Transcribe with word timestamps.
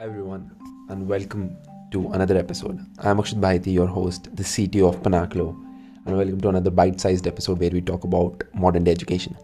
Hi 0.00 0.04
everyone, 0.04 0.52
and 0.90 1.08
welcome 1.08 1.56
to 1.90 2.10
another 2.12 2.36
episode. 2.38 2.78
I'm 3.00 3.16
Akshat 3.18 3.40
Bhaiti, 3.40 3.72
your 3.72 3.88
host, 3.88 4.28
the 4.36 4.44
CTO 4.44 4.90
of 4.90 5.02
Pinnacle, 5.02 5.56
and 6.06 6.16
welcome 6.16 6.40
to 6.42 6.50
another 6.50 6.70
bite-sized 6.70 7.26
episode 7.26 7.58
where 7.58 7.70
we 7.70 7.80
talk 7.80 8.04
about 8.04 8.44
modern 8.54 8.84
day 8.84 8.92
education. 8.92 9.36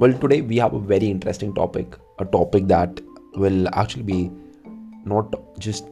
Well, 0.00 0.12
today 0.12 0.40
we 0.40 0.56
have 0.56 0.74
a 0.74 0.80
very 0.80 1.08
interesting 1.08 1.54
topic, 1.54 1.94
a 2.18 2.24
topic 2.24 2.66
that 2.66 3.00
will 3.36 3.68
actually 3.68 4.02
be 4.02 4.32
not 5.04 5.32
just 5.60 5.86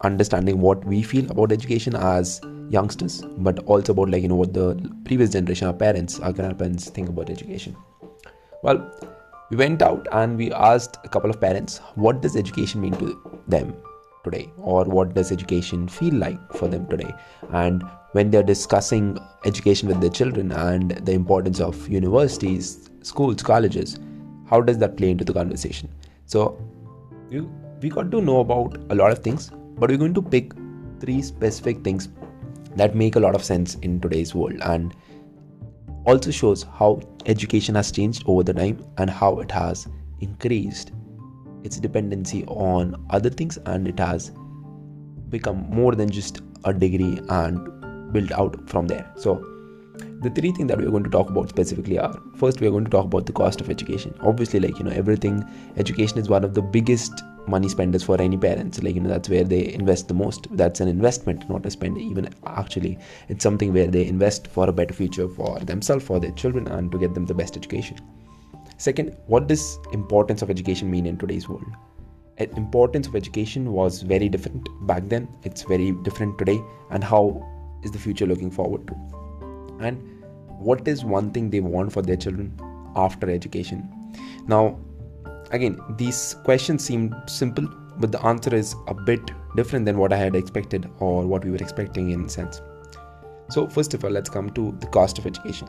understanding 0.00 0.60
what 0.60 0.84
we 0.84 1.00
feel 1.00 1.30
about 1.30 1.52
education 1.52 1.94
as 1.94 2.40
youngsters, 2.70 3.22
but 3.38 3.60
also 3.66 3.92
about 3.92 4.10
like 4.10 4.22
you 4.22 4.28
know 4.30 4.34
what 4.42 4.52
the 4.52 4.74
previous 5.04 5.30
generation, 5.30 5.68
our 5.68 5.74
parents, 5.74 6.18
our 6.18 6.32
grandparents 6.32 6.90
think 6.90 7.08
about 7.08 7.30
education. 7.30 7.76
Well, 8.64 8.92
we 9.52 9.58
went 9.58 9.82
out 9.82 10.08
and 10.12 10.38
we 10.38 10.50
asked 10.50 10.96
a 11.04 11.08
couple 11.14 11.28
of 11.28 11.38
parents 11.38 11.78
what 11.94 12.22
does 12.22 12.36
education 12.36 12.80
mean 12.80 12.94
to 12.94 13.40
them 13.46 13.74
today? 14.24 14.50
Or 14.56 14.84
what 14.84 15.14
does 15.14 15.30
education 15.30 15.88
feel 15.88 16.14
like 16.14 16.40
for 16.54 16.68
them 16.68 16.86
today? 16.88 17.12
And 17.50 17.84
when 18.12 18.30
they're 18.30 18.42
discussing 18.42 19.18
education 19.44 19.88
with 19.88 20.00
their 20.00 20.08
children 20.08 20.52
and 20.52 20.92
the 20.92 21.12
importance 21.12 21.60
of 21.60 21.86
universities 21.86 22.88
schools 23.02 23.42
colleges 23.42 23.98
how 24.48 24.62
does 24.62 24.78
that 24.78 24.96
play 24.96 25.10
into 25.10 25.24
the 25.24 25.34
conversation? 25.34 25.90
So 26.24 26.58
we, 27.28 27.40
we 27.82 27.90
got 27.90 28.10
to 28.10 28.22
know 28.22 28.40
about 28.40 28.78
a 28.88 28.94
lot 28.94 29.12
of 29.12 29.18
things 29.18 29.50
but 29.76 29.90
we're 29.90 29.98
going 29.98 30.14
to 30.14 30.22
pick 30.22 30.54
three 30.98 31.20
specific 31.20 31.84
things 31.84 32.08
that 32.76 32.96
make 32.96 33.16
a 33.16 33.20
lot 33.20 33.34
of 33.34 33.44
sense 33.44 33.74
in 33.82 34.00
today's 34.00 34.34
world 34.34 34.58
and 34.62 34.94
also 36.06 36.30
shows 36.30 36.62
how 36.62 37.00
education 37.26 37.74
has 37.74 37.92
changed 37.92 38.24
over 38.26 38.42
the 38.42 38.52
time 38.52 38.84
and 38.98 39.10
how 39.10 39.40
it 39.40 39.50
has 39.50 39.88
increased 40.20 40.92
its 41.64 41.78
dependency 41.78 42.44
on 42.46 43.04
other 43.10 43.30
things 43.30 43.58
and 43.66 43.86
it 43.86 43.98
has 43.98 44.32
become 45.28 45.58
more 45.70 45.94
than 45.94 46.10
just 46.10 46.40
a 46.64 46.72
degree 46.72 47.20
and 47.28 48.12
built 48.12 48.32
out 48.32 48.68
from 48.68 48.86
there. 48.86 49.10
So 49.16 49.44
the 50.20 50.30
three 50.30 50.52
things 50.52 50.68
that 50.68 50.78
we're 50.78 50.90
going 50.90 51.04
to 51.04 51.10
talk 51.10 51.30
about 51.30 51.48
specifically 51.48 51.98
are 51.98 52.14
first 52.36 52.60
we're 52.60 52.70
going 52.70 52.84
to 52.84 52.90
talk 52.90 53.06
about 53.06 53.26
the 53.26 53.32
cost 53.32 53.60
of 53.60 53.70
education. 53.70 54.14
Obviously 54.20 54.60
like 54.60 54.78
you 54.78 54.84
know 54.84 54.92
everything 54.92 55.44
education 55.76 56.18
is 56.18 56.28
one 56.28 56.44
of 56.44 56.54
the 56.54 56.62
biggest 56.62 57.12
money 57.46 57.68
spenders 57.68 58.02
for 58.02 58.20
any 58.20 58.36
parents. 58.36 58.82
Like 58.82 58.94
you 58.94 59.00
know 59.00 59.08
that's 59.08 59.28
where 59.28 59.44
they 59.44 59.72
invest 59.72 60.08
the 60.08 60.14
most. 60.14 60.46
That's 60.56 60.80
an 60.80 60.88
investment 60.88 61.48
not 61.48 61.66
a 61.66 61.70
spend 61.70 61.98
even 61.98 62.28
actually. 62.46 62.98
It's 63.28 63.42
something 63.42 63.72
where 63.72 63.86
they 63.86 64.06
invest 64.06 64.46
for 64.46 64.68
a 64.68 64.72
better 64.72 64.94
future 64.94 65.28
for 65.28 65.58
themselves 65.60 66.04
for 66.04 66.20
their 66.20 66.32
children 66.32 66.68
and 66.68 66.90
to 66.92 66.98
get 66.98 67.14
them 67.14 67.26
the 67.26 67.34
best 67.34 67.56
education. 67.56 67.98
Second 68.76 69.16
what 69.26 69.46
does 69.46 69.78
importance 69.92 70.42
of 70.42 70.50
education 70.50 70.90
mean 70.90 71.06
in 71.06 71.18
today's 71.18 71.48
world? 71.48 71.66
Importance 72.38 73.06
of 73.06 73.14
education 73.14 73.72
was 73.72 74.02
very 74.02 74.28
different 74.28 74.68
back 74.86 75.08
then. 75.08 75.28
It's 75.44 75.62
very 75.62 75.92
different 76.02 76.38
today. 76.38 76.60
And 76.90 77.04
how 77.04 77.46
is 77.84 77.92
the 77.92 77.98
future 77.98 78.26
looking 78.26 78.50
forward 78.50 78.86
to? 78.88 78.94
And 79.80 80.00
what 80.58 80.88
is 80.88 81.04
one 81.04 81.30
thing 81.30 81.50
they 81.50 81.60
want 81.60 81.92
for 81.92 82.02
their 82.02 82.16
children 82.16 82.58
after 82.96 83.30
education? 83.30 83.88
Now 84.48 84.78
again 85.52 85.78
these 85.96 86.36
questions 86.44 86.84
seem 86.84 87.14
simple 87.26 87.66
but 87.98 88.10
the 88.10 88.20
answer 88.24 88.54
is 88.54 88.74
a 88.88 88.94
bit 88.94 89.30
different 89.54 89.84
than 89.84 89.98
what 89.98 90.12
i 90.12 90.16
had 90.16 90.34
expected 90.34 90.88
or 90.98 91.26
what 91.26 91.44
we 91.44 91.50
were 91.50 91.58
expecting 91.58 92.10
in 92.10 92.28
sense. 92.28 92.62
So 93.50 93.66
first 93.68 93.92
of 93.94 94.04
all 94.04 94.10
let's 94.10 94.30
come 94.30 94.48
to 94.50 94.74
the 94.80 94.86
cost 94.86 95.18
of 95.18 95.26
education. 95.26 95.68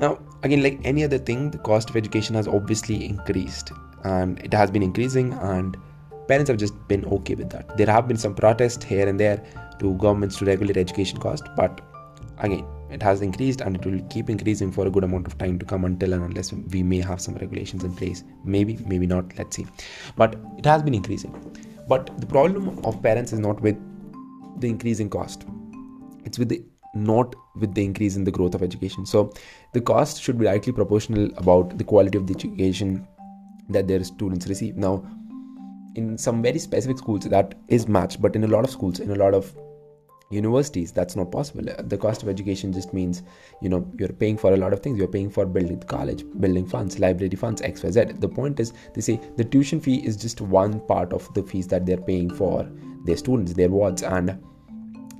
Now 0.00 0.18
again 0.42 0.62
like 0.62 0.80
any 0.84 1.02
other 1.02 1.18
thing 1.18 1.50
the 1.50 1.58
cost 1.58 1.90
of 1.90 1.96
education 1.96 2.34
has 2.34 2.46
obviously 2.46 3.06
increased 3.06 3.72
and 4.04 4.38
it 4.40 4.52
has 4.52 4.70
been 4.70 4.82
increasing 4.82 5.32
and 5.34 5.76
parents 6.28 6.50
have 6.50 6.58
just 6.58 6.74
been 6.88 7.04
okay 7.06 7.34
with 7.34 7.50
that. 7.50 7.76
There 7.78 7.86
have 7.86 8.06
been 8.06 8.18
some 8.18 8.34
protests 8.34 8.84
here 8.84 9.08
and 9.08 9.18
there 9.18 9.42
to 9.78 9.94
governments 9.94 10.36
to 10.38 10.44
regulate 10.44 10.76
education 10.76 11.18
cost 11.18 11.44
but 11.56 11.80
again 12.38 12.66
it 12.94 13.02
has 13.02 13.20
increased 13.20 13.60
and 13.60 13.76
it 13.76 13.84
will 13.84 14.00
keep 14.08 14.30
increasing 14.30 14.70
for 14.72 14.86
a 14.86 14.90
good 14.90 15.04
amount 15.04 15.26
of 15.26 15.36
time 15.38 15.58
to 15.58 15.66
come 15.66 15.84
until 15.84 16.12
and 16.12 16.22
unless 16.24 16.52
we 16.52 16.82
may 16.82 17.00
have 17.00 17.20
some 17.20 17.34
regulations 17.36 17.84
in 17.84 17.94
place. 17.94 18.22
Maybe 18.44 18.78
maybe 18.86 19.06
not. 19.06 19.36
Let's 19.38 19.56
see. 19.56 19.66
But 20.16 20.36
it 20.58 20.64
has 20.64 20.82
been 20.82 20.94
increasing. 20.94 21.34
But 21.88 22.18
the 22.20 22.26
problem 22.26 22.78
of 22.84 23.02
parents 23.02 23.32
is 23.32 23.40
not 23.40 23.60
with 23.60 23.76
the 24.60 24.68
increasing 24.68 25.10
cost. 25.10 25.44
It's 26.24 26.38
with 26.38 26.48
the 26.48 26.64
not 26.94 27.34
with 27.56 27.74
the 27.74 27.84
increase 27.84 28.16
in 28.16 28.24
the 28.24 28.30
growth 28.30 28.54
of 28.54 28.62
education. 28.62 29.04
So 29.04 29.32
the 29.72 29.80
cost 29.80 30.22
should 30.22 30.38
be 30.38 30.44
directly 30.44 30.72
proportional 30.72 31.28
about 31.36 31.76
the 31.76 31.84
quality 31.84 32.16
of 32.18 32.26
the 32.26 32.34
education 32.34 33.06
that 33.68 33.88
their 33.88 34.04
students 34.04 34.46
receive. 34.46 34.76
Now 34.76 35.04
in 35.96 36.18
some 36.18 36.42
very 36.42 36.58
specific 36.58 36.98
schools 36.98 37.24
that 37.24 37.54
is 37.68 37.86
matched 37.88 38.20
but 38.20 38.34
in 38.34 38.44
a 38.44 38.46
lot 38.46 38.64
of 38.64 38.70
schools 38.70 39.00
in 39.00 39.10
a 39.10 39.14
lot 39.14 39.32
of 39.32 39.54
universities 40.34 40.92
that's 40.92 41.16
not 41.16 41.30
possible. 41.30 41.64
The 41.78 41.96
cost 41.96 42.22
of 42.22 42.28
education 42.28 42.72
just 42.72 42.92
means 42.92 43.22
you 43.60 43.68
know 43.68 43.86
you're 43.98 44.08
paying 44.08 44.36
for 44.36 44.52
a 44.52 44.56
lot 44.56 44.72
of 44.72 44.80
things. 44.80 44.98
You're 44.98 45.08
paying 45.08 45.30
for 45.30 45.46
building 45.46 45.78
the 45.78 45.86
college 45.86 46.24
building 46.40 46.66
funds 46.66 46.98
library 46.98 47.36
funds 47.36 47.62
xyz 47.62 48.20
the 48.20 48.28
point 48.28 48.60
is 48.60 48.72
they 48.94 49.00
say 49.00 49.20
the 49.36 49.44
tuition 49.44 49.80
fee 49.80 49.96
is 50.06 50.16
just 50.16 50.40
one 50.40 50.80
part 50.80 51.12
of 51.12 51.32
the 51.34 51.42
fees 51.42 51.66
that 51.68 51.86
they're 51.86 52.06
paying 52.12 52.30
for 52.30 52.68
their 53.04 53.16
students 53.16 53.54
their 53.54 53.68
wards. 53.68 54.02
And 54.02 54.38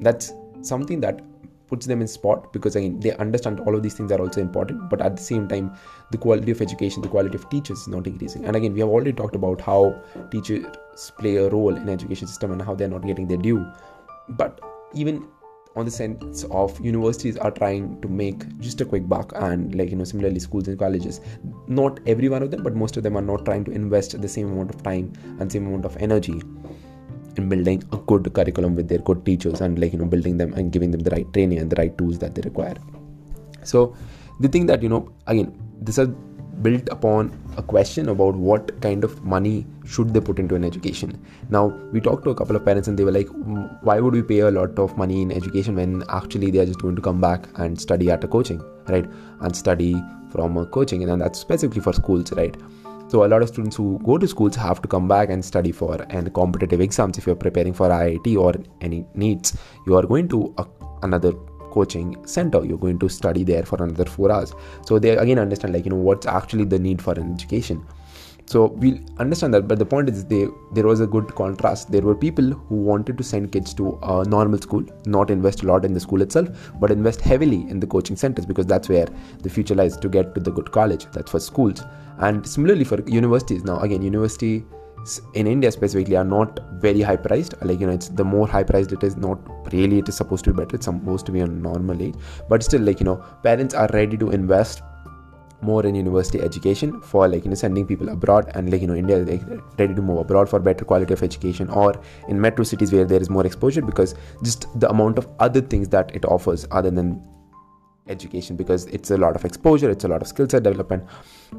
that's 0.00 0.32
something 0.62 1.00
that 1.00 1.22
puts 1.66 1.86
them 1.86 2.00
in 2.00 2.06
spot 2.06 2.52
because 2.52 2.76
again 2.76 3.00
they 3.00 3.12
understand 3.16 3.60
all 3.60 3.74
of 3.74 3.82
these 3.82 3.94
things 3.94 4.12
are 4.12 4.20
also 4.20 4.40
important 4.40 4.88
but 4.90 5.00
at 5.00 5.16
the 5.16 5.22
same 5.22 5.48
time 5.48 5.72
the 6.10 6.18
quality 6.18 6.52
of 6.52 6.60
education 6.60 7.02
the 7.02 7.08
quality 7.08 7.34
of 7.36 7.48
teachers 7.48 7.80
is 7.80 7.88
not 7.88 8.06
increasing. 8.06 8.44
And 8.44 8.56
again 8.56 8.74
we 8.74 8.80
have 8.80 8.88
already 8.88 9.12
talked 9.12 9.34
about 9.34 9.60
how 9.60 9.80
teachers 10.30 10.66
play 11.18 11.36
a 11.36 11.48
role 11.48 11.74
in 11.74 11.88
education 11.88 12.26
system 12.26 12.52
and 12.52 12.62
how 12.62 12.74
they're 12.74 12.88
not 12.88 13.06
getting 13.06 13.26
their 13.26 13.38
due. 13.38 13.66
But 14.28 14.60
even 14.94 15.26
on 15.76 15.84
the 15.84 15.90
sense 15.90 16.44
of 16.44 16.78
universities 16.80 17.36
are 17.36 17.50
trying 17.50 18.00
to 18.00 18.08
make 18.08 18.46
just 18.60 18.80
a 18.80 18.84
quick 18.84 19.08
buck 19.08 19.32
and 19.36 19.74
like 19.74 19.90
you 19.90 19.96
know 19.96 20.04
similarly 20.04 20.38
schools 20.38 20.68
and 20.68 20.78
colleges 20.78 21.20
not 21.66 21.98
every 22.06 22.28
one 22.28 22.42
of 22.42 22.50
them 22.50 22.62
but 22.62 22.76
most 22.76 22.96
of 22.96 23.02
them 23.02 23.16
are 23.16 23.22
not 23.22 23.44
trying 23.44 23.64
to 23.64 23.72
invest 23.72 24.20
the 24.20 24.28
same 24.28 24.52
amount 24.52 24.72
of 24.72 24.82
time 24.84 25.12
and 25.40 25.50
same 25.50 25.66
amount 25.66 25.84
of 25.84 25.96
energy 25.96 26.40
in 27.36 27.48
building 27.48 27.82
a 27.92 27.96
good 27.96 28.32
curriculum 28.32 28.74
with 28.76 28.88
their 28.88 28.98
good 28.98 29.24
teachers 29.26 29.60
and 29.60 29.78
like 29.78 29.92
you 29.92 29.98
know 29.98 30.04
building 30.04 30.36
them 30.36 30.52
and 30.54 30.72
giving 30.72 30.90
them 30.90 31.00
the 31.00 31.10
right 31.10 31.32
training 31.32 31.58
and 31.58 31.70
the 31.70 31.76
right 31.76 31.96
tools 31.98 32.18
that 32.18 32.34
they 32.34 32.42
require. 32.42 32.76
So 33.64 33.96
the 34.40 34.48
thing 34.48 34.66
that 34.66 34.82
you 34.82 34.88
know 34.88 35.12
again 35.26 35.52
this 35.80 35.98
is 35.98 36.08
built 36.62 36.88
upon 36.90 37.30
a 37.56 37.62
question 37.62 38.08
about 38.08 38.34
what 38.34 38.80
kind 38.80 39.04
of 39.04 39.22
money 39.24 39.66
should 39.84 40.12
they 40.12 40.20
put 40.20 40.38
into 40.38 40.54
an 40.54 40.64
education. 40.64 41.20
Now 41.50 41.66
we 41.92 42.00
talked 42.00 42.24
to 42.24 42.30
a 42.30 42.34
couple 42.34 42.56
of 42.56 42.64
parents 42.64 42.88
and 42.88 42.98
they 42.98 43.04
were 43.04 43.12
like 43.12 43.26
mm, 43.26 43.82
why 43.82 44.00
would 44.00 44.14
we 44.14 44.22
pay 44.22 44.40
a 44.40 44.50
lot 44.50 44.78
of 44.78 44.96
money 44.96 45.22
in 45.22 45.32
education 45.32 45.76
when 45.76 46.04
actually 46.08 46.50
they 46.50 46.58
are 46.58 46.66
just 46.66 46.80
going 46.80 46.96
to 46.96 47.02
come 47.02 47.20
back 47.20 47.46
and 47.56 47.80
study 47.80 48.10
at 48.10 48.24
a 48.24 48.28
coaching 48.28 48.62
right? 48.88 49.06
And 49.40 49.56
study 49.56 49.94
from 50.30 50.56
a 50.56 50.66
coaching 50.66 51.08
and 51.08 51.20
that's 51.20 51.38
specifically 51.38 51.80
for 51.80 51.92
schools 51.92 52.32
right? 52.32 52.56
So 53.08 53.24
a 53.24 53.28
lot 53.28 53.42
of 53.42 53.48
students 53.48 53.76
who 53.76 54.00
go 54.04 54.18
to 54.18 54.26
schools 54.26 54.56
have 54.56 54.80
to 54.82 54.88
come 54.88 55.06
back 55.06 55.28
and 55.28 55.44
study 55.44 55.72
for 55.72 56.04
and 56.08 56.32
competitive 56.34 56.80
exams 56.80 57.18
if 57.18 57.26
you're 57.26 57.36
preparing 57.36 57.72
for 57.72 57.88
iit 57.88 58.36
or 58.36 58.54
any 58.80 59.06
needs. 59.14 59.56
You 59.86 59.96
are 59.96 60.02
going 60.02 60.28
to 60.28 60.54
a, 60.58 60.66
another 61.02 61.32
coaching 61.76 62.16
center 62.36 62.64
you're 62.64 62.82
going 62.86 62.98
to 63.04 63.08
study 63.08 63.44
there 63.44 63.64
for 63.64 63.82
another 63.82 64.06
four 64.16 64.30
hours. 64.30 64.52
So 64.86 64.98
they 64.98 65.16
again 65.16 65.38
understand 65.38 65.74
like 65.74 65.84
you 65.84 65.90
know 65.90 66.04
what's 66.08 66.26
actually 66.26 66.64
the 66.64 66.78
need 66.78 67.02
for 67.02 67.12
an 67.12 67.32
education. 67.34 67.84
So 68.46 68.66
we 68.82 69.00
understand 69.18 69.54
that 69.54 69.66
but 69.68 69.78
the 69.78 69.86
point 69.86 70.10
is 70.10 70.24
they 70.26 70.46
there 70.72 70.86
was 70.86 71.00
a 71.00 71.06
good 71.06 71.34
contrast. 71.34 71.90
There 71.90 72.02
were 72.02 72.14
people 72.14 72.50
who 72.50 72.76
wanted 72.90 73.18
to 73.18 73.24
send 73.24 73.52
kids 73.52 73.74
to 73.74 73.98
a 74.02 74.24
normal 74.24 74.60
school 74.66 74.84
not 75.06 75.30
invest 75.30 75.62
a 75.62 75.66
lot 75.72 75.84
in 75.84 75.94
the 75.94 76.00
school 76.06 76.22
itself 76.26 76.70
but 76.80 76.90
invest 76.90 77.20
heavily 77.32 77.60
in 77.74 77.80
the 77.80 77.86
coaching 77.86 78.16
centers 78.16 78.46
because 78.46 78.66
that's 78.66 78.88
where 78.88 79.08
the 79.42 79.50
future 79.58 79.74
lies 79.74 79.96
to 80.06 80.08
get 80.08 80.34
to 80.34 80.40
the 80.48 80.52
good 80.60 80.72
college. 80.78 81.06
That's 81.12 81.30
for 81.30 81.40
schools. 81.40 81.82
And 82.18 82.46
similarly 82.46 82.84
for 82.84 83.02
universities. 83.08 83.64
Now 83.64 83.78
again 83.80 84.02
university 84.02 84.64
in 85.34 85.46
India 85.46 85.70
specifically 85.70 86.16
are 86.16 86.24
not 86.24 86.60
very 86.80 87.00
high 87.00 87.16
priced. 87.16 87.54
Like 87.62 87.80
you 87.80 87.86
know, 87.86 87.92
it's 87.92 88.08
the 88.08 88.24
more 88.24 88.46
high 88.46 88.64
priced 88.64 88.92
it 88.92 89.02
is, 89.02 89.16
not 89.16 89.38
really 89.72 89.98
it 89.98 90.08
is 90.08 90.16
supposed 90.16 90.44
to 90.44 90.52
be 90.52 90.64
better. 90.64 90.76
It's 90.76 90.86
supposed 90.86 91.26
to 91.26 91.32
be 91.32 91.42
on 91.42 91.60
normal 91.62 92.02
age, 92.02 92.14
but 92.48 92.62
still, 92.62 92.82
like 92.82 93.00
you 93.00 93.04
know, 93.04 93.16
parents 93.42 93.74
are 93.74 93.88
ready 93.92 94.16
to 94.18 94.30
invest 94.30 94.82
more 95.64 95.84
in 95.86 95.94
university 95.94 96.40
education 96.40 97.00
for 97.00 97.26
like 97.26 97.44
you 97.44 97.50
know 97.50 97.58
sending 97.60 97.86
people 97.86 98.08
abroad 98.14 98.50
and 98.54 98.70
like 98.70 98.82
you 98.82 98.86
know 98.86 98.94
india 99.02 99.18
like 99.18 99.44
ready 99.78 99.94
to 99.94 100.02
move 100.02 100.18
abroad 100.18 100.48
for 100.48 100.60
better 100.60 100.84
quality 100.84 101.14
of 101.14 101.22
education 101.22 101.70
or 101.70 101.94
in 102.28 102.40
metro 102.40 102.64
cities 102.64 102.92
where 102.92 103.06
there 103.12 103.20
is 103.20 103.30
more 103.30 103.46
exposure 103.46 103.80
because 103.80 104.14
just 104.42 104.66
the 104.80 104.90
amount 104.90 105.16
of 105.16 105.28
other 105.38 105.62
things 105.62 105.88
that 105.88 106.14
it 106.14 106.26
offers 106.26 106.66
other 106.70 106.90
than 106.90 107.14
education 108.08 108.56
because 108.56 108.84
it's 108.86 109.10
a 109.10 109.16
lot 109.16 109.34
of 109.34 109.44
exposure 109.44 109.90
it's 109.90 110.04
a 110.04 110.08
lot 110.08 110.20
of 110.20 110.28
skill 110.28 110.48
set 110.48 110.62
development. 110.62 111.04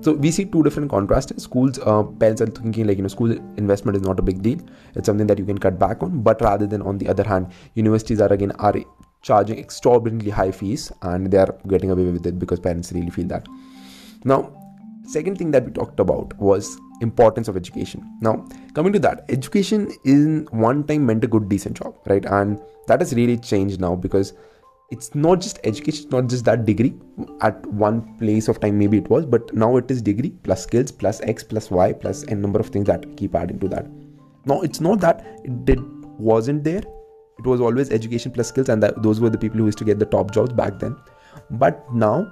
So 0.02 0.14
we 0.14 0.32
see 0.32 0.46
two 0.46 0.62
different 0.64 0.90
contrasts. 0.90 1.44
Schools 1.44 1.80
uh, 1.80 2.04
parents 2.04 2.42
are 2.42 2.48
thinking 2.48 2.88
like 2.88 2.98
you 2.98 3.04
know 3.04 3.08
school 3.08 3.32
investment 3.58 3.98
is 3.98 4.04
not 4.04 4.20
a 4.20 4.22
big 4.22 4.42
deal. 4.42 4.60
It's 4.96 5.06
something 5.06 5.28
that 5.28 5.40
you 5.40 5.46
can 5.46 5.58
cut 5.58 5.80
back 5.80 6.04
on. 6.04 6.22
But 6.22 6.42
rather 6.42 6.68
than 6.68 6.82
on 6.82 6.98
the 6.98 7.08
other 7.08 7.24
hand 7.24 7.52
universities 7.74 8.22
are 8.22 8.32
again 8.32 8.52
are 8.60 8.76
charging 9.22 9.58
extraordinarily 9.58 10.30
high 10.30 10.52
fees 10.52 10.92
and 11.02 11.32
they 11.32 11.38
are 11.38 11.58
getting 11.68 11.90
away 11.90 12.06
with 12.06 12.28
it 12.28 12.38
because 12.38 12.60
parents 12.60 12.92
really 12.92 13.10
feel 13.10 13.28
that. 13.28 13.48
Now 14.24 14.52
second 15.08 15.38
thing 15.38 15.52
that 15.52 15.66
we 15.66 15.72
talked 15.72 16.00
about 16.00 16.38
was 16.38 16.78
importance 17.02 17.48
of 17.48 17.58
education. 17.58 18.04
Now 18.22 18.46
coming 18.74 18.94
to 18.94 19.00
that 19.00 19.26
education 19.30 19.92
in 20.04 20.48
one 20.52 20.84
time 20.84 21.06
meant 21.08 21.24
a 21.24 21.28
good 21.28 21.50
decent 21.50 21.78
job 21.78 21.96
right? 22.06 22.26
And 22.26 22.62
that 22.88 23.00
has 23.02 23.16
really 23.16 23.38
changed 23.38 23.82
now 23.82 23.96
because 23.96 24.34
it's 24.92 25.16
not 25.16 25.42
just 25.42 25.60
education 25.64 26.04
it's 26.04 26.12
not 26.12 26.28
just 26.28 26.46
that 26.46 26.66
degree. 26.66 26.94
At 27.42 27.66
one 27.66 28.18
place 28.18 28.48
of 28.48 28.60
time 28.60 28.78
maybe 28.78 28.98
it 28.98 29.10
was 29.10 29.26
but 29.26 29.54
now 29.54 29.78
it 29.78 29.90
is 29.90 30.02
degree 30.02 30.30
plus 30.44 30.64
skills 30.64 30.92
plus 30.92 31.22
x 31.22 31.44
plus 31.44 31.72
y 31.72 31.92
plus 31.94 32.24
n 32.28 32.42
number 32.42 32.60
of 32.60 32.68
things 32.68 32.86
that 32.86 33.18
keep 33.18 33.36
adding 33.36 33.60
to 33.60 33.68
that. 33.70 33.88
Now 34.46 34.62
it's 34.62 34.80
not 34.80 35.00
that 35.02 35.26
it 35.44 35.66
did 35.66 35.80
wasn't 36.20 36.64
there. 36.64 36.84
It 37.40 37.46
was 37.46 37.60
always 37.60 37.92
education 37.92 38.32
plus 38.32 38.48
skills 38.48 38.70
and 38.70 38.82
that, 38.84 39.02
those 39.02 39.20
were 39.20 39.30
the 39.30 39.38
people 39.38 39.58
who 39.58 39.66
used 39.66 39.78
to 39.80 39.84
get 39.84 40.00
the 40.00 40.06
top 40.06 40.32
jobs 40.32 40.54
back 40.54 40.80
then. 40.80 40.96
But 41.50 41.84
now 41.94 42.32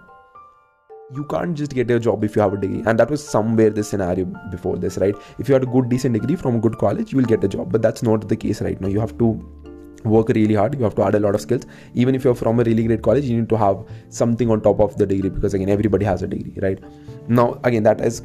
you 1.14 1.26
can't 1.26 1.56
just 1.56 1.74
get 1.74 1.92
a 1.92 2.00
job 2.00 2.24
if 2.24 2.36
you 2.36 2.42
have 2.42 2.54
a 2.54 2.58
degree. 2.58 2.84
And 2.86 2.98
that 3.00 3.10
was 3.10 3.28
somewhere 3.28 3.72
the 3.72 3.84
scenario 3.84 4.26
before 4.52 4.78
this 4.78 4.98
right? 4.98 5.16
If 5.40 5.50
you 5.50 5.54
had 5.54 5.64
a 5.64 5.68
good 5.68 5.90
decent 5.90 6.14
degree 6.14 6.36
from 6.36 6.56
a 6.56 6.60
good 6.60 6.78
college 6.78 7.12
you 7.12 7.18
will 7.18 7.26
get 7.26 7.44
a 7.44 7.48
job. 7.48 7.72
But 7.72 7.82
that's 7.82 8.04
not 8.04 8.30
the 8.30 8.36
case 8.36 8.62
right 8.62 8.80
now. 8.80 8.88
You 8.88 9.00
have 9.00 9.18
to 9.18 9.63
work 10.04 10.30
really 10.30 10.54
hard 10.54 10.76
you 10.78 10.84
have 10.84 10.96
to 10.96 11.04
add 11.04 11.16
a 11.16 11.20
lot 11.20 11.36
of 11.36 11.42
skills. 11.42 11.66
Even 11.94 12.16
if 12.16 12.24
you're 12.24 12.36
from 12.36 12.60
a 12.60 12.64
really 12.64 12.84
great 12.84 13.02
college 13.02 13.26
you 13.26 13.38
need 13.38 13.50
to 13.50 13.58
have 13.58 13.84
something 14.10 14.50
on 14.50 14.62
top 14.62 14.80
of 14.80 14.98
the 14.98 15.06
degree 15.06 15.30
because 15.30 15.54
again 15.54 15.70
everybody 15.70 16.06
has 16.06 16.22
a 16.22 16.28
degree 16.28 16.58
right? 16.62 16.80
Now 17.28 17.60
again 17.64 17.84
that 17.84 18.02
is 18.02 18.22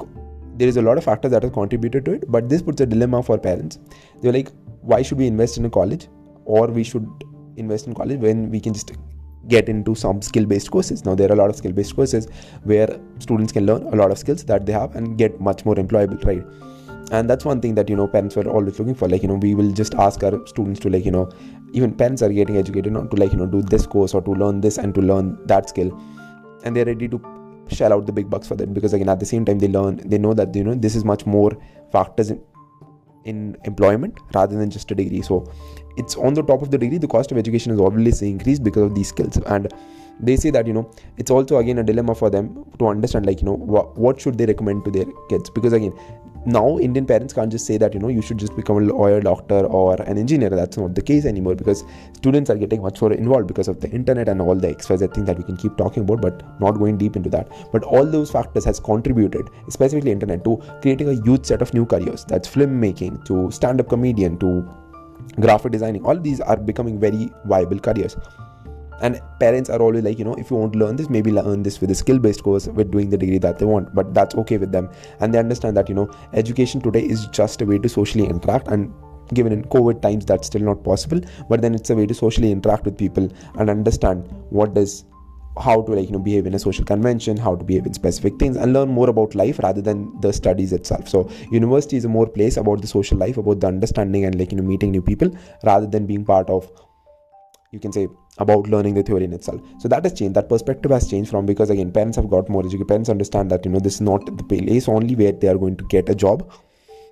there 0.56 0.68
is 0.68 0.76
a 0.76 0.82
lot 0.82 0.98
of 0.98 1.04
factors 1.04 1.30
that 1.30 1.42
have 1.42 1.52
contributed 1.52 2.04
to 2.06 2.12
it 2.12 2.24
but 2.28 2.48
this 2.48 2.62
puts 2.62 2.80
a 2.80 2.86
dilemma 2.86 3.22
for 3.22 3.38
parents. 3.38 3.78
They're 4.20 4.32
like 4.32 4.50
why 4.82 5.02
should 5.02 5.18
we 5.18 5.26
invest 5.26 5.58
in 5.58 5.64
a 5.64 5.70
college 5.70 6.08
or 6.44 6.66
we 6.66 6.84
should 6.84 7.06
invest 7.56 7.86
in 7.86 7.94
college 7.94 8.20
when 8.20 8.50
we 8.50 8.60
can 8.60 8.72
just 8.72 8.92
get 9.48 9.68
into 9.68 9.94
some 9.94 10.20
skill 10.22 10.46
based 10.46 10.70
courses? 10.70 11.04
Now 11.04 11.14
there 11.14 11.28
are 11.30 11.34
a 11.34 11.36
lot 11.36 11.50
of 11.50 11.56
skill 11.56 11.72
based 11.72 11.94
courses 11.94 12.28
where 12.64 12.88
students 13.18 13.52
can 13.52 13.66
learn 13.66 13.82
a 13.82 13.96
lot 13.96 14.10
of 14.10 14.18
skills 14.18 14.44
that 14.44 14.66
they 14.66 14.72
have 14.72 14.96
and 14.96 15.16
get 15.16 15.40
much 15.40 15.64
more 15.64 15.74
employable 15.74 16.24
right 16.24 16.44
and 17.10 17.28
that's 17.28 17.44
one 17.44 17.60
thing 17.60 17.74
that 17.74 17.88
you 17.88 17.96
know 17.96 18.06
parents 18.06 18.36
were 18.36 18.48
always 18.48 18.78
looking 18.78 18.94
for. 18.94 19.08
Like 19.08 19.22
you 19.22 19.28
know 19.28 19.34
we 19.34 19.54
will 19.54 19.72
just 19.72 19.94
ask 19.94 20.22
our 20.22 20.46
students 20.46 20.80
to 20.80 20.90
like 20.90 21.04
you 21.04 21.10
know 21.10 21.30
even 21.72 21.94
parents 21.94 22.22
are 22.22 22.28
getting 22.28 22.56
educated 22.56 22.92
not 22.92 23.10
to 23.10 23.16
like 23.16 23.32
you 23.32 23.38
know 23.38 23.46
do 23.46 23.62
this 23.62 23.86
course 23.86 24.14
or 24.14 24.22
to 24.22 24.30
learn 24.32 24.60
this 24.60 24.78
and 24.78 24.94
to 24.94 25.00
learn 25.00 25.38
that 25.46 25.68
skill. 25.68 25.98
And 26.64 26.76
they're 26.76 26.84
ready 26.84 27.08
to 27.08 27.20
shell 27.68 27.92
out 27.92 28.06
the 28.06 28.12
big 28.12 28.28
bucks 28.30 28.48
for 28.48 28.56
that 28.56 28.72
because 28.74 28.94
again 28.94 29.08
at 29.08 29.20
the 29.20 29.26
same 29.26 29.44
time 29.44 29.58
they 29.58 29.68
learn 29.68 29.96
they 30.08 30.18
know 30.18 30.32
that 30.34 30.54
you 30.54 30.64
know 30.64 30.74
this 30.74 30.96
is 30.96 31.04
much 31.04 31.26
more 31.26 31.52
factors 31.92 32.30
in, 32.30 32.40
in 33.24 33.56
employment 33.64 34.18
rather 34.34 34.56
than 34.56 34.70
just 34.70 34.90
a 34.90 34.94
degree. 34.94 35.22
So 35.22 35.50
it's 35.96 36.16
on 36.16 36.34
the 36.34 36.42
top 36.42 36.62
of 36.62 36.70
the 36.70 36.78
degree. 36.78 36.98
The 36.98 37.08
cost 37.08 37.32
of 37.32 37.38
education 37.38 37.72
is 37.72 37.80
obviously 37.80 38.30
increased 38.30 38.62
because 38.62 38.82
of 38.82 38.94
these 38.94 39.08
skills. 39.08 39.36
And 39.46 39.72
they 40.20 40.36
say 40.36 40.50
that 40.50 40.66
you 40.66 40.72
know 40.72 40.90
it's 41.16 41.30
also 41.30 41.58
again 41.58 41.78
a 41.78 41.84
dilemma 41.84 42.14
for 42.14 42.28
them 42.28 42.64
to 42.78 42.88
understand 42.88 43.26
like 43.26 43.40
you 43.40 43.46
know 43.46 43.54
what, 43.54 43.96
what 43.96 44.20
should 44.20 44.36
they 44.36 44.46
recommend 44.46 44.84
to 44.84 44.90
their 44.90 45.06
kids? 45.28 45.50
Because 45.50 45.72
again 45.72 45.92
now 46.46 46.78
indian 46.78 47.04
parents 47.04 47.34
can't 47.34 47.50
just 47.50 47.66
say 47.66 47.76
that 47.76 47.94
you 47.94 48.00
know 48.00 48.08
you 48.08 48.22
should 48.22 48.38
just 48.38 48.54
become 48.56 48.76
a 48.76 48.80
lawyer 48.80 49.20
doctor 49.20 49.66
or 49.66 50.00
an 50.02 50.18
engineer. 50.18 50.50
That's 50.50 50.76
not 50.76 50.94
the 50.94 51.02
case 51.02 51.24
anymore 51.24 51.54
because 51.54 51.84
students 52.14 52.50
are 52.50 52.56
getting 52.56 52.82
much 52.82 53.00
more 53.02 53.12
involved 53.12 53.48
because 53.48 53.68
of 53.68 53.80
the 53.80 53.90
internet 53.90 54.28
and 54.28 54.40
all 54.40 54.54
the 54.54 54.68
xyz 54.68 55.14
things 55.14 55.26
that 55.26 55.36
we 55.36 55.44
can 55.44 55.56
keep 55.56 55.76
talking 55.76 56.02
about 56.04 56.20
but 56.20 56.60
not 56.60 56.72
going 56.72 56.96
deep 56.96 57.16
into 57.16 57.30
that. 57.30 57.48
But 57.72 57.84
all 57.84 58.04
those 58.04 58.30
factors 58.30 58.64
has 58.64 58.80
contributed 58.80 59.48
specifically 59.68 60.12
internet 60.12 60.44
to 60.44 60.62
creating 60.80 61.08
a 61.08 61.22
huge 61.22 61.44
set 61.44 61.62
of 61.62 61.74
new 61.74 61.86
careers. 61.86 62.24
That's 62.24 62.48
filmmaking 62.48 63.24
to 63.26 63.50
stand-up 63.50 63.88
comedian 63.88 64.38
to 64.38 64.68
graphic 65.40 65.72
designing. 65.72 66.04
All 66.04 66.18
these 66.18 66.40
are 66.40 66.56
becoming 66.56 66.98
very 66.98 67.30
viable 67.44 67.78
careers 67.78 68.16
and 69.00 69.20
parents 69.40 69.70
are 69.70 69.80
always 69.80 70.04
like 70.04 70.18
you 70.18 70.24
know 70.24 70.34
if 70.34 70.50
you 70.50 70.56
want 70.56 70.72
to 70.72 70.78
learn 70.78 70.96
this 70.96 71.08
maybe 71.08 71.30
learn 71.32 71.62
this 71.62 71.80
with 71.80 71.90
a 71.90 71.94
skill 71.94 72.18
based 72.18 72.42
course 72.42 72.66
with 72.66 72.90
doing 72.90 73.10
the 73.10 73.18
degree 73.18 73.38
that 73.38 73.58
they 73.58 73.66
want. 73.66 73.94
But 73.94 74.14
that's 74.14 74.34
okay 74.34 74.58
with 74.58 74.72
them. 74.72 74.90
And 75.20 75.32
they 75.32 75.38
understand 75.38 75.76
that 75.76 75.88
you 75.88 75.94
know 75.94 76.10
education 76.32 76.80
today 76.80 77.02
is 77.02 77.26
just 77.26 77.62
a 77.62 77.66
way 77.66 77.78
to 77.78 77.88
socially 77.88 78.26
interact. 78.26 78.68
And 78.68 78.92
given 79.34 79.52
in 79.52 79.62
covid 79.64 80.00
times 80.00 80.24
that's 80.24 80.46
still 80.46 80.62
not 80.62 80.82
possible. 80.84 81.20
But 81.48 81.62
then 81.62 81.74
it's 81.74 81.90
a 81.90 81.96
way 81.96 82.06
to 82.06 82.14
socially 82.14 82.50
interact 82.50 82.84
with 82.84 82.98
people 82.98 83.28
and 83.58 83.70
understand 83.70 84.28
what 84.50 84.74
does 84.74 85.04
how 85.60 85.82
to 85.82 85.92
like 85.92 86.06
you 86.06 86.12
know 86.12 86.20
behave 86.20 86.46
in 86.46 86.54
a 86.54 86.58
social 86.58 86.84
convention 86.84 87.36
how 87.36 87.56
to 87.56 87.64
behave 87.64 87.84
in 87.84 87.92
specific 87.92 88.38
things 88.38 88.56
and 88.56 88.72
learn 88.72 88.88
more 88.88 89.10
about 89.10 89.34
life 89.34 89.58
rather 89.58 89.82
than 89.82 90.18
the 90.20 90.32
studies 90.32 90.72
itself. 90.72 91.08
So 91.08 91.28
university 91.50 91.96
is 91.96 92.04
a 92.04 92.08
more 92.08 92.26
place 92.26 92.56
about 92.56 92.80
the 92.80 92.86
social 92.86 93.18
life 93.18 93.36
about 93.38 93.60
the 93.60 93.66
understanding 93.66 94.24
and 94.24 94.38
like 94.38 94.52
you 94.52 94.58
know 94.58 94.64
meeting 94.64 94.90
new 94.90 95.02
people 95.02 95.30
rather 95.64 95.86
than 95.86 96.06
being 96.06 96.24
part 96.24 96.48
of 96.48 96.70
you 97.72 97.80
can 97.80 97.92
say 97.92 98.08
about 98.38 98.68
learning 98.68 98.94
the 98.94 99.02
theory 99.02 99.24
in 99.24 99.32
itself. 99.32 99.60
So 99.78 99.88
that 99.88 100.04
has 100.04 100.14
changed. 100.14 100.34
That 100.34 100.48
perspective 100.48 100.90
has 100.90 101.08
changed 101.08 101.30
from 101.30 101.46
because 101.46 101.70
again 101.70 101.90
parents 101.92 102.16
have 102.16 102.30
got 102.30 102.48
more 102.48 102.64
educated. 102.64 102.88
Parents 102.88 103.08
understand 103.08 103.50
that 103.50 103.64
you 103.64 103.70
know 103.70 103.80
this 103.80 103.94
is 103.94 104.00
not 104.00 104.24
the 104.24 104.44
place 104.44 104.88
only 104.88 105.14
where 105.14 105.32
they 105.32 105.48
are 105.48 105.58
going 105.58 105.76
to 105.76 105.84
get 105.84 106.08
a 106.08 106.14
job. 106.14 106.50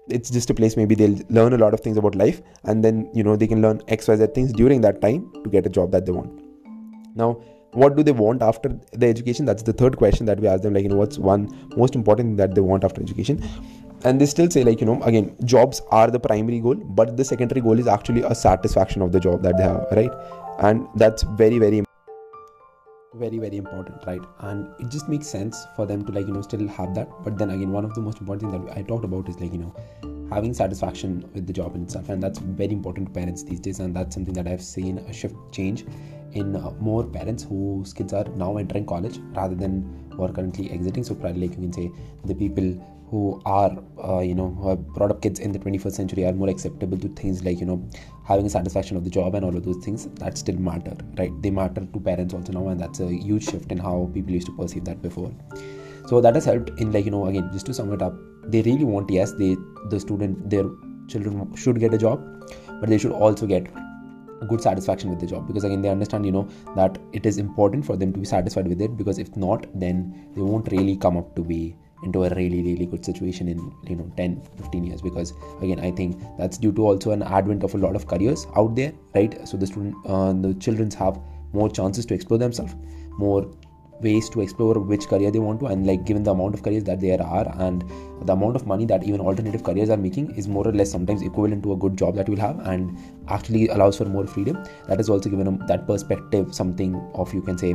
It's 0.08 0.30
just 0.30 0.50
a 0.50 0.54
place 0.54 0.76
maybe 0.76 0.94
they'll 0.94 1.18
learn 1.30 1.52
a 1.52 1.58
lot 1.58 1.74
of 1.74 1.80
things 1.80 1.96
about 1.96 2.14
life 2.14 2.40
and 2.64 2.84
then 2.84 3.10
you 3.12 3.24
know 3.24 3.34
they 3.34 3.48
can 3.48 3.60
learn 3.60 3.78
xyz 3.88 4.34
things 4.34 4.52
during 4.52 4.80
that 4.82 5.00
time 5.00 5.32
to 5.42 5.50
get 5.50 5.66
a 5.66 5.68
job 5.68 5.90
that 5.90 6.06
they 6.06 6.12
want. 6.12 6.30
Now 7.16 7.40
what 7.72 7.96
do 7.96 8.02
they 8.04 8.12
want 8.12 8.40
after 8.40 8.68
the 8.92 9.06
education? 9.06 9.44
That's 9.44 9.64
the 9.64 9.72
third 9.72 9.96
question 9.96 10.26
that 10.26 10.38
we 10.38 10.46
ask 10.46 10.62
them 10.62 10.74
like 10.74 10.84
you 10.84 10.88
know 10.88 10.96
what's 10.96 11.18
one 11.18 11.48
most 11.76 11.96
important 11.96 12.28
thing 12.28 12.36
that 12.36 12.54
they 12.54 12.60
want 12.60 12.84
after 12.84 13.02
education? 13.02 13.42
And 14.04 14.20
they 14.20 14.26
still 14.26 14.48
say 14.48 14.62
like 14.62 14.80
you 14.80 14.86
know 14.86 15.02
again 15.02 15.34
jobs 15.44 15.82
are 15.90 16.08
the 16.08 16.20
primary 16.20 16.60
goal 16.60 16.76
but 16.76 17.16
the 17.16 17.24
secondary 17.24 17.60
goal 17.60 17.78
is 17.80 17.88
actually 17.88 18.22
a 18.22 18.34
satisfaction 18.34 19.02
of 19.02 19.10
the 19.10 19.18
job 19.18 19.42
that 19.42 19.56
they 19.56 19.64
have 19.64 19.86
right 19.90 20.12
and 20.60 20.86
that's 20.94 21.22
very 21.22 21.58
very 21.58 21.82
very 23.14 23.38
very 23.38 23.56
important 23.56 23.96
right? 24.06 24.20
And 24.40 24.68
it 24.78 24.90
just 24.90 25.08
makes 25.08 25.26
sense 25.26 25.66
for 25.74 25.86
them 25.86 26.04
to 26.04 26.12
like 26.12 26.26
you 26.26 26.32
know 26.32 26.42
still 26.42 26.66
have 26.68 26.94
that. 26.94 27.08
But 27.24 27.38
then 27.38 27.50
again 27.50 27.72
one 27.72 27.84
of 27.84 27.94
the 27.94 28.00
most 28.00 28.20
important 28.20 28.52
things 28.52 28.66
that 28.66 28.78
i 28.78 28.82
talked 28.82 29.04
about 29.04 29.28
is 29.28 29.40
like 29.40 29.52
you 29.52 29.58
know 29.58 29.74
having 30.30 30.52
satisfaction 30.52 31.28
with 31.34 31.46
the 31.46 31.52
job 31.52 31.74
in 31.76 31.84
itself. 31.84 32.08
And 32.08 32.22
that's 32.22 32.38
very 32.38 32.72
important 32.72 33.08
to 33.08 33.12
parents 33.12 33.42
these 33.42 33.60
days. 33.60 33.80
And 33.80 33.94
that's 33.94 34.14
something 34.14 34.34
that 34.34 34.46
i've 34.46 34.62
seen 34.62 34.98
a 34.98 35.12
shift 35.12 35.36
change 35.52 35.86
in 36.32 36.56
uh, 36.56 36.70
more 36.78 37.04
parents 37.04 37.44
whose 37.44 37.92
kids 37.92 38.12
are 38.12 38.24
now 38.36 38.56
entering 38.58 38.84
college 38.84 39.18
rather 39.34 39.54
than 39.54 40.10
who 40.12 40.24
are 40.24 40.32
currently 40.32 40.70
exiting. 40.70 41.04
So 41.04 41.14
probably 41.14 41.48
like 41.48 41.56
you 41.56 41.62
can 41.62 41.72
say 41.72 41.90
the 42.24 42.34
people 42.34 42.74
who 43.10 43.40
are 43.46 43.72
uh, 44.02 44.20
you 44.20 44.34
know 44.34 44.48
who 44.60 44.68
have 44.68 44.86
brought 44.94 45.10
up 45.10 45.22
kids 45.22 45.38
in 45.38 45.52
the 45.52 45.58
21st 45.58 45.92
century 45.92 46.24
are 46.24 46.32
more 46.32 46.48
acceptable 46.48 46.98
to 46.98 47.08
things 47.20 47.44
like 47.44 47.60
you 47.60 47.66
know 47.66 47.78
having 48.24 48.46
a 48.46 48.50
satisfaction 48.50 48.96
of 48.96 49.04
the 49.04 49.10
job 49.10 49.34
and 49.34 49.44
all 49.44 49.56
of 49.56 49.64
those 49.64 49.84
things 49.84 50.06
that 50.22 50.36
still 50.36 50.56
matter 50.56 50.96
right? 51.18 51.30
They 51.42 51.50
matter 51.50 51.86
to 51.92 52.00
parents 52.00 52.34
also 52.34 52.52
now 52.52 52.68
and 52.68 52.80
that's 52.80 53.00
a 53.00 53.08
huge 53.08 53.44
shift 53.44 53.70
in 53.70 53.78
how 53.78 54.10
people 54.12 54.32
used 54.32 54.46
to 54.46 54.56
perceive 54.56 54.84
that 54.86 55.00
before. 55.02 55.32
So 56.08 56.20
that 56.20 56.34
has 56.34 56.44
helped 56.44 56.70
in 56.80 56.92
like 56.92 57.04
you 57.04 57.10
know 57.10 57.26
again 57.26 57.48
just 57.52 57.66
to 57.66 57.74
sum 57.74 57.92
it 57.92 58.02
up 58.02 58.14
they 58.48 58.62
really 58.62 58.84
want 58.84 59.10
yes 59.10 59.32
they 59.32 59.56
the 59.90 60.00
student 60.00 60.50
their 60.50 60.64
children 61.08 61.54
should 61.54 61.78
get 61.78 61.94
a 61.94 61.98
job 61.98 62.20
but 62.80 62.88
they 62.88 62.98
should 62.98 63.12
also 63.12 63.46
get 63.46 63.66
good 64.48 64.60
satisfaction 64.60 65.10
with 65.10 65.20
the 65.20 65.26
job 65.26 65.46
because 65.46 65.64
again 65.64 65.80
they 65.82 65.88
understand 65.88 66.26
you 66.26 66.32
know 66.32 66.46
that 66.74 66.98
it 67.12 67.24
is 67.24 67.38
important 67.38 67.84
for 67.84 67.96
them 67.96 68.12
to 68.12 68.18
be 68.18 68.26
satisfied 68.26 68.68
with 68.68 68.80
it 68.80 68.96
because 68.96 69.18
if 69.18 69.34
not 69.36 69.66
then 69.74 70.30
they 70.34 70.42
won't 70.42 70.70
really 70.70 70.96
come 70.96 71.16
up 71.16 71.34
to 71.34 71.42
be 71.42 71.74
into 72.02 72.24
a 72.24 72.30
really 72.30 72.62
really 72.62 72.86
good 72.86 73.04
situation 73.04 73.48
in 73.48 73.72
you 73.88 73.96
know 73.96 74.10
10 74.16 74.42
15 74.58 74.84
years. 74.84 75.02
Because 75.02 75.32
again 75.62 75.80
i 75.80 75.90
think 75.90 76.20
that's 76.38 76.58
due 76.58 76.72
to 76.72 76.86
also 76.86 77.10
an 77.12 77.22
advent 77.22 77.62
of 77.64 77.74
a 77.74 77.78
lot 77.78 77.96
of 77.96 78.06
careers 78.06 78.46
out 78.56 78.74
there 78.74 78.92
right? 79.14 79.48
So 79.48 79.56
the 79.56 79.66
student 79.66 79.94
uh, 80.06 80.32
the 80.32 80.54
children's 80.54 80.94
have 80.94 81.18
more 81.52 81.70
chances 81.70 82.06
to 82.06 82.14
explore 82.14 82.38
themselves 82.38 82.74
more 83.18 83.50
ways 84.00 84.28
to 84.30 84.40
explore 84.40 84.74
which 84.74 85.06
career 85.08 85.30
they 85.30 85.38
want 85.38 85.60
to 85.60 85.66
and 85.66 85.86
like 85.86 86.04
given 86.04 86.22
the 86.22 86.30
amount 86.30 86.54
of 86.54 86.62
careers 86.62 86.84
that 86.84 87.00
there 87.00 87.20
are 87.22 87.46
and 87.60 87.84
the 88.24 88.32
amount 88.32 88.56
of 88.56 88.66
money 88.66 88.84
that 88.84 89.04
even 89.04 89.20
alternative 89.20 89.62
careers 89.62 89.90
are 89.90 89.96
making 89.96 90.30
is 90.36 90.48
more 90.48 90.66
or 90.66 90.72
less 90.72 90.90
sometimes 90.90 91.22
equivalent 91.22 91.62
to 91.62 91.72
a 91.72 91.76
good 91.76 91.96
job 91.96 92.14
that 92.14 92.28
you 92.28 92.34
will 92.34 92.40
have 92.40 92.58
and 92.66 92.96
actually 93.28 93.68
allows 93.68 93.96
for 93.96 94.04
more 94.04 94.26
freedom. 94.26 94.62
That 94.88 95.00
is 95.00 95.08
also 95.08 95.28
given 95.28 95.44
them 95.44 95.62
that 95.66 95.86
perspective 95.86 96.54
something 96.54 96.94
of 97.14 97.32
you 97.32 97.42
can 97.42 97.58
say 97.58 97.74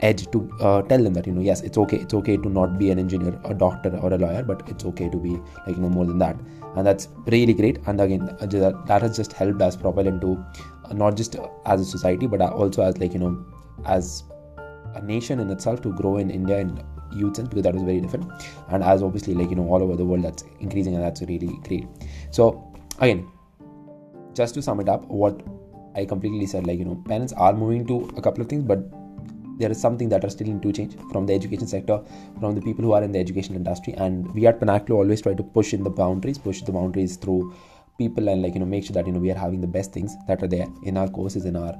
edge 0.00 0.30
to 0.30 0.50
uh, 0.60 0.82
tell 0.82 1.02
them 1.02 1.14
that 1.14 1.26
you 1.26 1.32
know 1.32 1.40
yes 1.40 1.62
it's 1.62 1.76
okay 1.76 1.96
it's 1.96 2.14
okay 2.14 2.36
to 2.36 2.48
not 2.48 2.78
be 2.78 2.90
an 2.90 2.98
engineer 2.98 3.38
a 3.44 3.54
doctor 3.54 3.96
or 3.98 4.12
a 4.12 4.18
lawyer 4.18 4.42
but 4.42 4.62
it's 4.68 4.84
okay 4.84 5.08
to 5.08 5.16
be 5.16 5.30
like 5.66 5.76
you 5.76 5.82
know 5.82 5.88
more 5.88 6.06
than 6.06 6.18
that. 6.18 6.36
And 6.76 6.86
that's 6.86 7.08
really 7.26 7.54
great. 7.54 7.78
And 7.86 8.00
again 8.00 8.26
that 8.40 9.02
has 9.02 9.16
just 9.16 9.32
helped 9.32 9.60
us 9.62 9.76
propel 9.76 10.06
into 10.06 10.44
uh, 10.84 10.94
not 10.94 11.16
just 11.16 11.36
as 11.66 11.80
a 11.80 11.84
society 11.84 12.26
but 12.26 12.40
also 12.40 12.82
as 12.82 12.98
like 12.98 13.12
you 13.12 13.18
know 13.18 13.44
as 13.84 14.24
a 14.98 15.02
nation 15.02 15.40
in 15.40 15.50
itself 15.50 15.82
to 15.82 15.92
grow 15.92 16.16
in 16.18 16.30
India 16.30 16.58
in 16.58 16.82
youth 17.12 17.36
sense 17.36 17.48
because 17.48 17.62
that 17.62 17.74
was 17.74 17.82
very 17.82 18.00
different. 18.00 18.30
And 18.68 18.82
as 18.82 19.02
obviously 19.02 19.34
like 19.34 19.50
you 19.50 19.56
know 19.56 19.68
all 19.68 19.82
over 19.82 19.96
the 19.96 20.04
world 20.04 20.24
that's 20.24 20.44
increasing 20.60 20.94
and 20.94 21.02
that's 21.02 21.22
really 21.22 21.58
great. 21.68 21.86
So 22.30 22.72
again 23.00 23.26
just 24.34 24.54
to 24.54 24.62
sum 24.62 24.80
it 24.80 24.88
up 24.88 25.04
what 25.08 25.42
I 25.96 26.04
completely 26.04 26.46
said 26.46 26.66
like 26.66 26.78
you 26.78 26.84
know 26.84 27.02
parents 27.06 27.32
are 27.32 27.52
moving 27.52 27.86
to 27.86 28.12
a 28.16 28.22
couple 28.22 28.42
of 28.42 28.48
things 28.48 28.62
but 28.62 28.78
there 29.58 29.70
is 29.70 29.80
something 29.80 30.08
that 30.08 30.24
are 30.24 30.30
still 30.30 30.46
in 30.46 30.60
to 30.60 30.72
change 30.72 30.96
from 31.10 31.26
the 31.26 31.34
education 31.34 31.66
sector 31.66 32.00
from 32.38 32.54
the 32.54 32.60
people 32.60 32.84
who 32.84 32.92
are 32.92 33.02
in 33.02 33.10
the 33.10 33.18
education 33.18 33.56
industry. 33.56 33.92
And 33.94 34.32
we 34.32 34.46
at 34.46 34.60
Pinnacle 34.60 34.96
always 34.96 35.20
try 35.20 35.34
to 35.34 35.42
push 35.42 35.74
in 35.74 35.82
the 35.82 35.90
boundaries 35.90 36.38
push 36.38 36.62
the 36.62 36.72
boundaries 36.72 37.16
through 37.16 37.54
people 37.98 38.28
and 38.28 38.42
like 38.42 38.54
you 38.54 38.60
know 38.60 38.66
make 38.66 38.84
sure 38.84 38.94
that 38.94 39.06
you 39.06 39.12
know 39.12 39.18
we 39.18 39.30
are 39.32 39.38
having 39.38 39.60
the 39.60 39.66
best 39.66 39.92
things 39.92 40.16
that 40.28 40.42
are 40.42 40.46
there 40.46 40.66
in 40.84 40.96
our 40.96 41.08
courses 41.08 41.44
in 41.44 41.56
our 41.56 41.74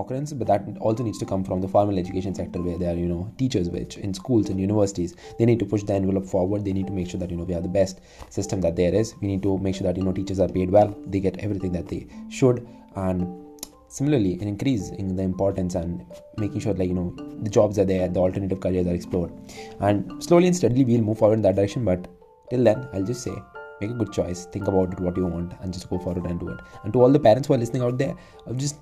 occurrence 0.00 0.32
but 0.32 0.46
that 0.46 0.64
also 0.80 1.02
needs 1.02 1.18
to 1.18 1.26
come 1.26 1.44
from 1.44 1.60
the 1.60 1.68
formal 1.68 1.98
education 1.98 2.34
sector 2.34 2.60
where 2.62 2.78
there 2.78 2.94
are 2.94 2.96
you 2.96 3.08
know 3.08 3.32
teachers 3.38 3.68
which 3.70 3.96
in 3.98 4.14
schools 4.14 4.48
and 4.48 4.60
universities 4.60 5.14
they 5.38 5.46
need 5.46 5.58
to 5.58 5.64
push 5.64 5.82
the 5.82 5.94
envelope 5.94 6.26
forward. 6.26 6.64
They 6.64 6.72
need 6.72 6.86
to 6.86 6.92
make 6.92 7.10
sure 7.10 7.20
that 7.20 7.30
you 7.30 7.36
know 7.36 7.44
we 7.44 7.54
have 7.54 7.62
the 7.62 7.68
best 7.68 8.00
system 8.30 8.60
that 8.62 8.76
there 8.76 8.94
is. 8.94 9.14
We 9.20 9.28
need 9.28 9.42
to 9.42 9.58
make 9.58 9.74
sure 9.74 9.86
that 9.86 9.96
you 9.96 10.02
know 10.02 10.12
teachers 10.12 10.40
are 10.40 10.48
paid 10.48 10.70
well. 10.70 10.96
They 11.06 11.20
get 11.20 11.38
everything 11.38 11.72
that 11.72 11.88
they 11.88 12.06
should. 12.28 12.66
And 12.96 13.44
similarly 13.88 14.34
an 14.34 14.48
increase 14.48 14.90
in 14.90 15.16
the 15.16 15.22
importance 15.22 15.74
and 15.74 16.04
making 16.36 16.60
sure 16.60 16.74
like 16.74 16.88
you 16.88 16.94
know 16.94 17.14
the 17.42 17.50
jobs 17.50 17.78
are 17.78 17.86
there 17.86 18.06
the 18.06 18.20
alternative 18.20 18.60
careers 18.60 18.86
are 18.86 18.94
explored. 18.94 19.32
And 19.80 20.22
slowly 20.22 20.46
and 20.46 20.56
steadily 20.56 20.84
we'll 20.84 21.02
move 21.02 21.18
forward 21.18 21.34
in 21.34 21.42
that 21.42 21.56
direction. 21.56 21.84
But 21.84 22.08
till 22.50 22.64
then 22.64 22.88
i'll 22.94 23.04
just 23.04 23.22
say 23.22 23.36
make 23.80 23.90
a 23.90 23.94
good 23.94 24.12
choice. 24.12 24.46
Think 24.46 24.66
about 24.66 24.92
it 24.92 25.00
what 25.00 25.16
you 25.16 25.26
want 25.26 25.52
and 25.60 25.72
just 25.72 25.88
go 25.88 25.98
forward 25.98 26.24
and 26.24 26.40
do 26.40 26.48
it. 26.48 26.58
And 26.82 26.92
to 26.92 27.00
all 27.00 27.10
the 27.10 27.20
parents 27.20 27.46
who 27.46 27.54
are 27.54 27.58
listening 27.58 27.82
out 27.82 27.98
there 27.98 28.14
I've 28.46 28.56
just 28.56 28.76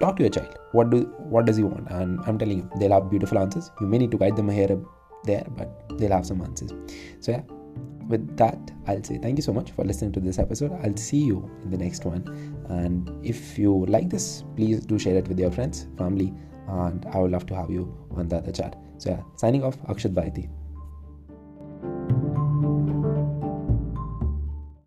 talk 0.00 0.16
to 0.16 0.22
your 0.22 0.30
child 0.30 0.58
what 0.72 0.90
do 0.90 1.02
what 1.34 1.44
does 1.46 1.56
he 1.56 1.64
want 1.64 1.90
and 1.90 2.20
i'm 2.26 2.38
telling 2.38 2.58
you 2.58 2.70
they'll 2.78 2.92
have 2.92 3.10
beautiful 3.10 3.38
answers 3.38 3.70
you 3.80 3.86
may 3.86 3.98
need 3.98 4.10
to 4.10 4.18
guide 4.18 4.36
them 4.36 4.48
here 4.48 4.80
there 5.24 5.46
but 5.56 5.98
they'll 5.98 6.16
have 6.18 6.26
some 6.26 6.40
answers 6.42 6.72
so 7.20 7.32
yeah 7.32 7.42
with 8.08 8.36
that, 8.38 8.58
I'll 8.86 9.04
say 9.04 9.18
thank 9.18 9.36
you 9.36 9.42
so 9.42 9.52
much 9.52 9.70
for 9.72 9.84
listening 9.84 10.12
to 10.12 10.20
this 10.20 10.38
episode. 10.38 10.72
I'll 10.82 10.96
see 10.96 11.18
you 11.18 11.48
in 11.62 11.70
the 11.70 11.76
next 11.76 12.04
one. 12.04 12.26
And 12.68 13.10
if 13.24 13.58
you 13.58 13.84
like 13.86 14.08
this, 14.08 14.44
please 14.56 14.80
do 14.80 14.98
share 14.98 15.16
it 15.16 15.28
with 15.28 15.38
your 15.38 15.50
friends, 15.50 15.86
family, 15.96 16.32
and 16.68 17.06
I 17.12 17.18
would 17.18 17.30
love 17.30 17.46
to 17.46 17.54
have 17.54 17.70
you 17.70 17.94
on 18.16 18.28
the 18.28 18.36
other 18.36 18.52
chat. 18.52 18.76
So, 18.96 19.10
yeah, 19.10 19.22
signing 19.36 19.62
off, 19.62 19.80
Akshat 19.82 20.14
Bhaiti. 20.14 20.48